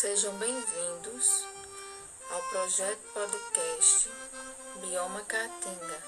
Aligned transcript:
Sejam 0.00 0.32
bem-vindos 0.38 1.44
ao 2.30 2.40
projeto 2.44 2.98
podcast 3.12 4.10
Bioma 4.80 5.20
Caatinga. 5.20 6.02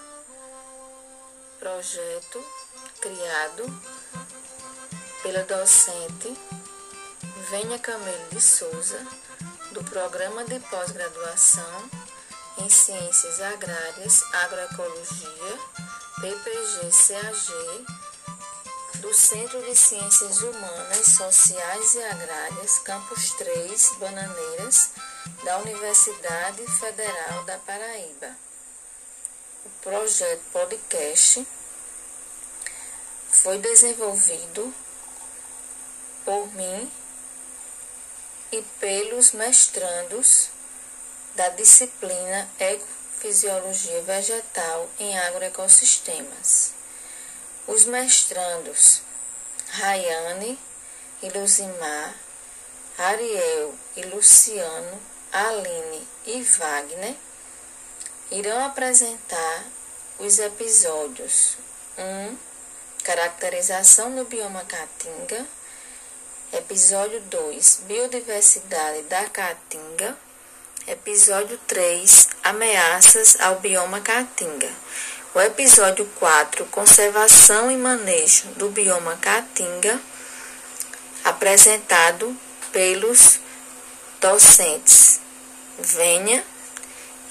Projeto 1.58 2.42
criado 2.98 3.82
pela 5.22 5.44
docente 5.44 6.34
Vênia 7.50 7.78
Camelo 7.78 8.28
de 8.30 8.40
Souza, 8.40 9.06
do 9.72 9.84
Programa 9.84 10.44
de 10.44 10.58
Pós-Graduação 10.60 11.90
em 12.56 12.70
Ciências 12.70 13.38
Agrárias, 13.42 14.22
Agroecologia, 14.32 15.58
PPG-CAG, 16.22 17.84
do 18.96 19.12
Centro 19.12 19.62
de 19.62 19.74
Ciências 19.76 20.40
Humanas, 20.42 21.06
Sociais 21.06 21.94
e 21.94 22.02
Agrárias, 22.04 22.78
Campus 22.80 23.30
3, 23.32 23.90
Bananeiras, 23.98 24.90
da 25.44 25.58
Universidade 25.58 26.64
Federal 26.78 27.44
da 27.44 27.58
Paraíba. 27.58 28.36
O 29.64 29.70
projeto 29.82 30.42
podcast 30.52 31.46
foi 33.30 33.58
desenvolvido 33.58 34.72
por 36.24 36.46
mim 36.54 36.90
e 38.52 38.62
pelos 38.78 39.32
mestrandos 39.32 40.50
da 41.34 41.48
disciplina 41.50 42.48
Ecofisiologia 42.58 44.02
Vegetal 44.02 44.88
em 44.98 45.18
Agroecossistemas. 45.18 46.83
Os 47.66 47.86
mestrandos 47.86 49.00
Rayane 49.70 50.58
e 51.22 51.30
Luzimar, 51.30 52.14
Ariel 52.98 53.74
e 53.96 54.02
Luciano, 54.02 55.00
Aline 55.32 56.06
e 56.26 56.42
Wagner 56.42 57.16
irão 58.30 58.66
apresentar 58.66 59.64
os 60.18 60.38
episódios 60.38 61.56
1. 61.96 62.36
Caracterização 63.02 64.10
no 64.10 64.26
bioma 64.26 64.64
Caatinga. 64.66 65.46
Episódio 66.52 67.20
2. 67.22 67.80
Biodiversidade 67.84 69.02
da 69.04 69.24
Caatinga. 69.30 70.16
Episódio 70.86 71.58
3. 71.66 72.28
Ameaças 72.42 73.40
ao 73.40 73.58
bioma 73.58 74.00
Caatinga. 74.02 74.70
O 75.34 75.40
episódio 75.40 76.06
4, 76.20 76.64
Conservação 76.66 77.68
e 77.68 77.76
Manejo 77.76 78.46
do 78.50 78.68
Bioma 78.68 79.16
Caatinga, 79.16 80.00
apresentado 81.24 82.36
pelos 82.70 83.40
docentes 84.20 85.18
Vênia 85.76 86.44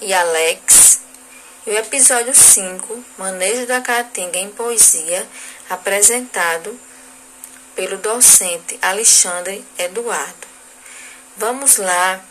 e 0.01 0.13
Alex. 0.13 0.99
E 1.65 1.71
o 1.71 1.77
episódio 1.77 2.35
5, 2.35 3.05
Manejo 3.17 3.65
da 3.67 3.79
Caatinga 3.79 4.37
em 4.37 4.49
Poesia, 4.49 5.25
apresentado 5.69 6.77
pelo 7.73 7.97
docente 7.99 8.77
Alexandre 8.81 9.65
Eduardo. 9.77 10.45
Vamos 11.37 11.77
lá 11.77 12.21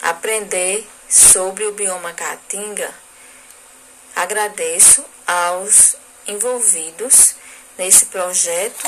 aprender 0.00 0.88
sobre 1.06 1.66
o 1.66 1.72
bioma 1.72 2.14
Caatinga? 2.14 3.09
Agradeço 4.30 5.04
aos 5.26 5.96
envolvidos 6.24 7.34
nesse 7.76 8.06
projeto 8.06 8.86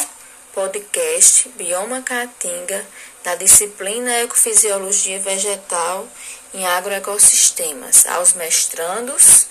podcast 0.55 1.49
Bioma 1.57 2.01
Caatinga 2.01 2.87
da 3.25 3.35
disciplina 3.35 4.21
Ecofisiologia 4.21 5.19
Vegetal 5.19 6.07
em 6.55 6.65
Agroecossistemas, 6.65 8.07
aos 8.07 8.35
mestrandos 8.35 9.49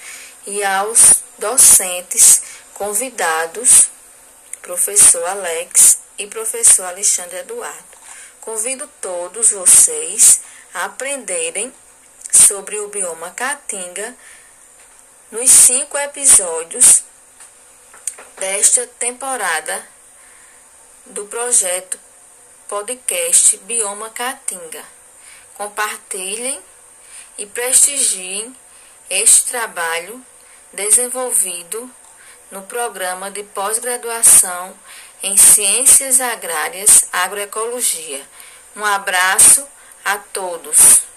e 0.47 0.63
aos 0.63 1.23
docentes 1.37 2.41
convidados, 2.73 3.89
professor 4.61 5.25
Alex 5.25 5.97
e 6.17 6.25
professor 6.25 6.85
Alexandre 6.85 7.39
Eduardo. 7.39 7.97
Convido 8.39 8.89
todos 9.01 9.51
vocês 9.51 10.39
a 10.73 10.85
aprenderem 10.85 11.73
sobre 12.31 12.79
o 12.79 12.87
bioma 12.87 13.31
Caatinga 13.31 14.15
nos 15.31 15.49
cinco 15.49 15.97
episódios 15.97 17.03
desta 18.37 18.85
temporada 18.99 19.87
do 21.05 21.25
projeto 21.27 21.97
podcast 22.67 23.55
Bioma 23.59 24.09
Caatinga. 24.09 24.83
Compartilhem 25.55 26.61
e 27.37 27.45
prestigiem 27.45 28.53
este 29.09 29.45
trabalho 29.45 30.21
desenvolvido 30.73 31.89
no 32.51 32.63
programa 32.63 33.31
de 33.31 33.41
pós-graduação 33.43 34.77
em 35.23 35.37
Ciências 35.37 36.19
Agrárias 36.19 37.07
Agroecologia. 37.13 38.21
Um 38.75 38.83
abraço 38.83 39.65
a 40.03 40.17
todos. 40.17 41.10